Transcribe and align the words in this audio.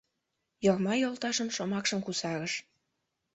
Йорма 0.65 0.93
йолташын 0.97 1.49
шомакшым 1.55 1.99
кусарыш: 2.03 2.53